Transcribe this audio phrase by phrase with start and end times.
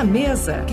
[0.00, 0.64] na mesa.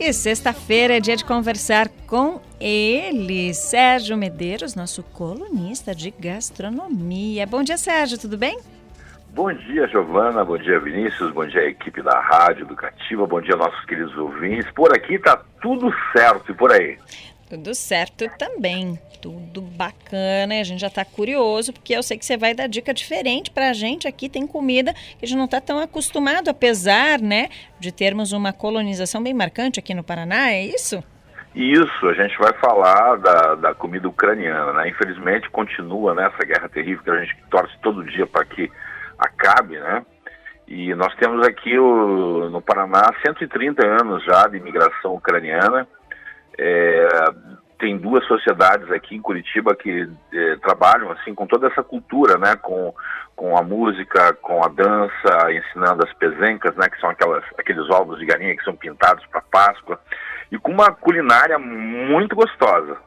[0.00, 7.46] E sexta-feira é dia de conversar com ele, Sérgio Medeiros, nosso colunista de gastronomia.
[7.46, 8.58] Bom dia, Sérgio, tudo bem?
[9.32, 10.44] Bom dia, Giovana.
[10.44, 11.30] Bom dia, Vinícius.
[11.32, 13.24] Bom dia, equipe da Rádio Educativa.
[13.24, 14.68] Bom dia, nossos queridos ouvintes.
[14.72, 16.98] Por aqui tá tudo certo e por aí.
[17.50, 20.60] Tudo certo também, tudo bacana.
[20.60, 23.70] A gente já está curioso, porque eu sei que você vai dar dica diferente para
[23.70, 24.06] a gente.
[24.06, 27.48] Aqui tem comida que a gente não está tão acostumado, apesar né,
[27.80, 31.02] de termos uma colonização bem marcante aqui no Paraná, é isso?
[31.52, 34.88] Isso, a gente vai falar da, da comida ucraniana, né?
[34.88, 38.70] Infelizmente continua né, guerra terrível que a gente torce todo dia para que
[39.18, 40.06] acabe, né?
[40.68, 45.88] E nós temos aqui o, no Paraná 130 anos já de imigração ucraniana
[46.62, 47.08] é,
[47.78, 52.54] tem duas sociedades aqui em Curitiba que é, trabalham assim com toda essa cultura, né,
[52.56, 52.94] com,
[53.34, 58.18] com a música, com a dança, ensinando as pezencas, né, que são aquelas, aqueles ovos
[58.18, 59.98] de galinha que são pintados para Páscoa,
[60.52, 62.98] e com uma culinária muito gostosa.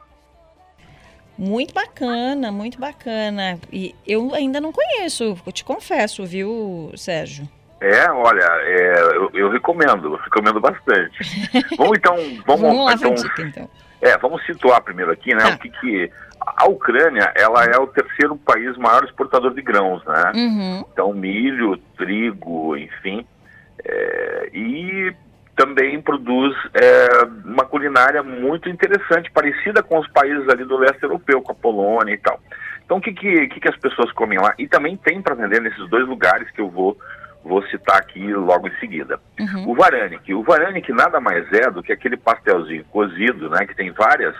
[1.38, 3.58] Muito bacana, muito bacana.
[3.72, 7.48] E eu ainda não conheço, eu te confesso, viu, Sérgio?
[7.80, 11.18] É, olha, é, eu, eu, recomendo, recomendo bastante.
[11.76, 12.16] vamos então,
[12.46, 13.70] vamos, vamos lá então, dica, então.
[14.00, 15.42] É, vamos situar primeiro aqui, né?
[15.42, 15.54] Tá.
[15.54, 16.10] O que, que
[16.46, 20.32] a Ucrânia, ela é o terceiro país maior exportador de grãos, né?
[20.34, 20.84] Uhum.
[20.92, 23.26] Então milho, trigo, enfim,
[23.84, 25.14] é, e
[25.56, 31.40] também produz é, uma culinária muito interessante, parecida com os países ali do leste europeu,
[31.40, 32.40] com a Polônia e tal.
[32.84, 34.54] Então o que que, que, que as pessoas comem lá?
[34.58, 36.98] E também tem para vender nesses dois lugares que eu vou
[37.44, 39.20] vou citar aqui logo em seguida.
[39.38, 39.68] Uhum.
[39.68, 40.32] O varanic.
[40.32, 44.34] O varanic nada mais é do que aquele pastelzinho cozido, né, que tem várias,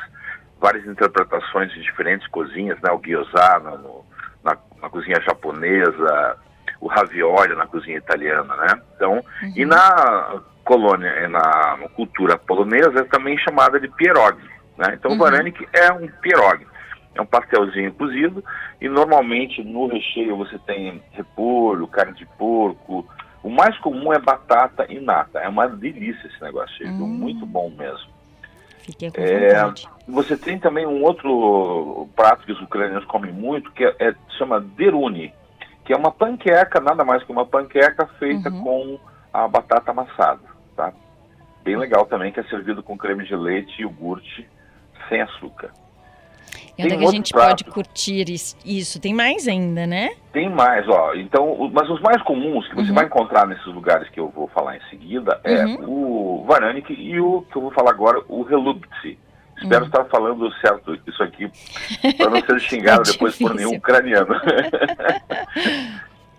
[0.61, 4.05] várias interpretações de diferentes cozinhas, né, o gyoza no,
[4.43, 6.37] na, na, cozinha japonesa,
[6.81, 8.81] o ravioli na cozinha italiana, né?
[8.97, 9.53] Então, uhum.
[9.55, 14.49] e na colônia, na, na, cultura polonesa é também chamada de pierogi,
[14.79, 14.95] né?
[14.95, 15.19] Então, uhum.
[15.19, 16.67] o varanic é um pierogi.
[17.15, 18.45] É um pastelzinho cozido
[18.81, 23.07] e normalmente no recheio você tem repolho, carne de porco.
[23.43, 25.39] O mais comum é batata e nata.
[25.39, 27.07] É uma delícia esse negócio, hum.
[27.07, 28.15] muito bom mesmo.
[28.85, 29.73] Fiquei com é,
[30.07, 34.61] você tem também um outro prato que os ucranianos comem muito, que é, é chama
[34.61, 35.33] deruni,
[35.85, 38.63] que é uma panqueca, nada mais que uma panqueca feita uhum.
[38.63, 39.01] com
[39.33, 40.43] a batata amassada,
[40.77, 40.93] tá?
[41.63, 44.47] Bem legal também, que é servido com creme de leite e iogurte
[45.09, 45.71] sem açúcar.
[46.77, 47.49] E onde é que a gente prato.
[47.49, 48.25] pode curtir
[48.65, 49.01] isso?
[49.01, 50.11] Tem mais ainda, né?
[50.33, 51.15] Tem mais, ó.
[51.15, 52.95] Então, mas os mais comuns que você uhum.
[52.95, 55.89] vai encontrar nesses lugares que eu vou falar em seguida é uhum.
[55.89, 59.19] o Varanik e o que eu vou falar agora, o Relubtsi.
[59.57, 59.87] Espero uhum.
[59.87, 61.49] estar falando certo isso aqui,
[62.17, 64.35] para não ser xingado é depois por nenhum ucraniano.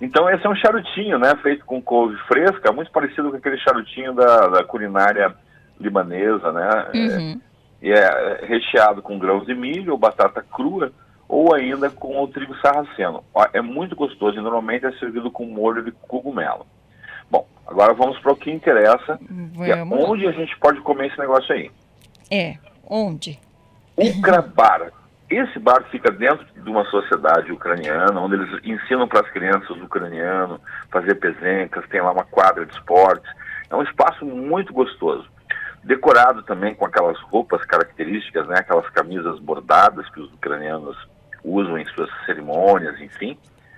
[0.02, 1.34] então, esse é um charutinho, né?
[1.41, 5.34] Feito com couve fresca, muito parecido com aquele charutinho da, da culinária
[5.79, 6.88] libanesa, né?
[6.94, 7.41] Uhum.
[7.41, 7.55] É,
[7.85, 10.91] e é recheado com grãos de milho ou batata crua
[11.29, 13.23] ou ainda com o trigo sarraceno.
[13.53, 16.66] É muito gostoso e normalmente é servido com molho de cogumelo.
[17.29, 19.19] Bom, agora vamos para o que interessa,
[19.56, 21.69] que é onde a gente pode comer esse negócio aí.
[22.31, 22.57] É,
[22.90, 23.40] onde?
[23.96, 24.91] Ukra Bar.
[25.29, 30.59] Esse bar fica dentro de uma sociedade ucraniana, onde eles ensinam para as crianças ucraniano
[30.91, 33.29] fazer pezencas, tem lá uma quadra de esportes.
[33.69, 35.34] É um espaço muito gostoso
[35.85, 40.97] decorado também com aquelas roupas características, né, aquelas camisas bordadas que os ucranianos
[41.44, 43.38] usam em suas cerimônias, enfim.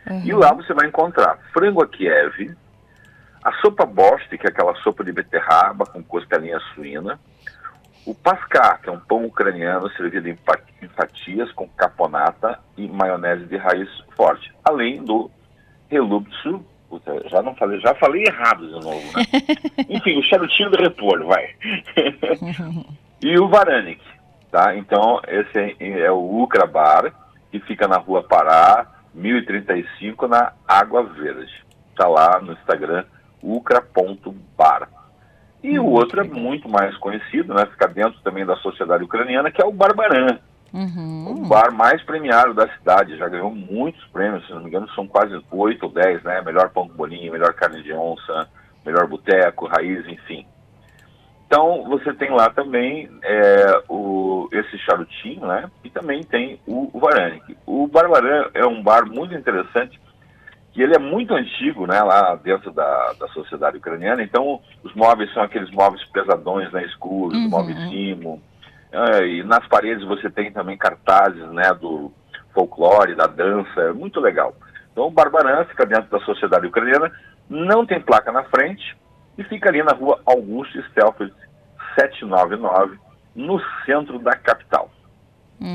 [0.10, 0.22] Uhum.
[0.24, 2.56] E lá você vai encontrar frango a Kiev,
[3.44, 7.20] a sopa borscht, que é aquela sopa de beterraba com costelinha suína,
[8.06, 10.38] o pascá, que é um pão ucraniano servido em
[10.96, 15.30] fatias com caponata e maionese de raiz forte, além do
[15.90, 19.24] relubtsu, Puta, já não falei, já falei errado de novo, né?
[19.90, 21.50] Enfim, o charutinho de repolho, vai.
[23.22, 24.02] e o Varanik,
[24.50, 24.76] tá?
[24.76, 27.14] Então, esse é, é o Ucra Bar,
[27.52, 31.52] que fica na rua Pará, 1035, na Água Verde.
[31.96, 33.04] Tá lá no Instagram,
[33.42, 34.88] ucra.bar.
[35.64, 37.66] E o outro é muito mais conhecido, né?
[37.66, 40.40] Fica dentro também da sociedade ucraniana, que é o Barbaran.
[40.74, 41.44] Uhum.
[41.44, 45.08] O bar mais premiado da cidade, já ganhou muitos prêmios, se não me engano, são
[45.08, 46.42] quase oito ou dez, né?
[46.42, 48.50] Melhor pão com bolinho, melhor carne de onça,
[48.86, 50.46] melhor boteco, raiz, enfim.
[51.46, 55.72] Então você tem lá também é, o, esse charutinho, né?
[55.84, 57.58] E também tem o, o Varanic.
[57.66, 59.98] O Barbaran é um bar muito interessante,
[60.74, 62.02] que ele é muito antigo, né?
[62.02, 64.22] Lá dentro da, da sociedade ucraniana.
[64.22, 66.84] Então os móveis são aqueles móveis pesadões, né?
[66.86, 67.50] Escuros, uhum.
[67.50, 68.42] móveis cimo
[69.26, 72.12] e nas paredes você tem também cartazes né, do
[72.54, 74.56] folclore, da dança, é muito legal.
[74.92, 77.12] Então o Barbaran fica dentro da sociedade ucraniana,
[77.50, 78.98] não tem placa na frente
[79.38, 81.34] e fica ali na rua Augusto Stelfeld
[81.96, 82.98] 799,
[83.36, 84.90] no centro da capital.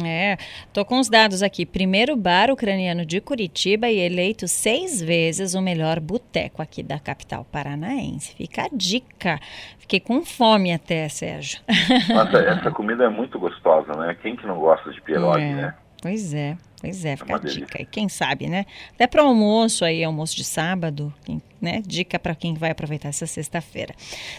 [0.04, 0.36] É,
[0.72, 1.66] tô com os dados aqui.
[1.66, 7.44] Primeiro bar ucraniano de Curitiba e eleito seis vezes o melhor boteco aqui da capital
[7.50, 8.34] paranaense.
[8.36, 9.40] Fica a dica.
[9.78, 11.60] Fiquei com fome até, Sérgio.
[12.14, 14.16] Nossa, essa comida é muito gostosa, né?
[14.22, 15.74] Quem que não gosta de pierogi, é, né?
[16.00, 17.82] Pois é, pois é, fica é a dica.
[17.82, 18.66] E quem sabe, né?
[18.94, 21.12] Até para almoço aí, almoço de sábado,
[21.60, 21.82] né?
[21.84, 23.94] Dica para quem vai aproveitar essa sexta-feira.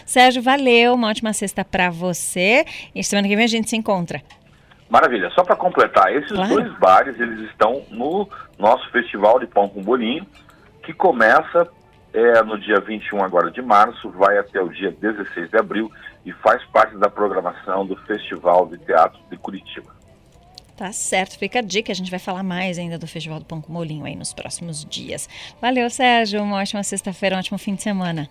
[0.06, 2.64] Sérgio, valeu, uma ótima sexta para você.
[2.94, 4.22] E semana que vem a gente se encontra.
[4.88, 5.30] Maravilha.
[5.30, 6.48] Só para completar, esses claro.
[6.48, 8.28] dois bares eles estão no
[8.58, 10.26] nosso festival de pão com bolinho,
[10.82, 11.68] que começa
[12.12, 15.90] é, no dia 21 agora de março, vai até o dia 16 de abril
[16.24, 19.92] e faz parte da programação do Festival de Teatro de Curitiba.
[20.76, 21.92] Tá certo, fica a dica.
[21.92, 24.84] A gente vai falar mais ainda do Festival do Pão com Molinho aí nos próximos
[24.84, 25.28] dias.
[25.60, 26.42] Valeu, Sérgio.
[26.42, 28.28] Uma ótima sexta-feira, um ótimo fim de semana.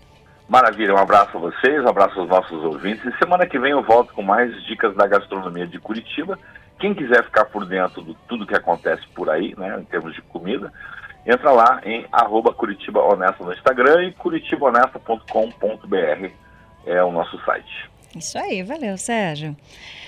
[0.48, 3.04] Maravilha, um abraço a vocês, um abraço aos nossos ouvintes.
[3.04, 6.38] E semana que vem eu volto com mais dicas da gastronomia de Curitiba.
[6.78, 10.20] Quem quiser ficar por dentro de tudo que acontece por aí, né, em termos de
[10.22, 10.72] comida,
[11.24, 16.30] entra lá em arroba Curitiba Honesta no Instagram e curitibahonesta.com.br
[16.86, 17.90] é o nosso site.
[18.14, 19.56] Isso aí, valeu, Sérgio.